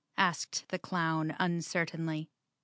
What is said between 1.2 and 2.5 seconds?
uncertainly.